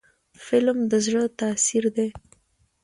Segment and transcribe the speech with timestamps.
[0.45, 2.09] فلم د زړه تاثیر دی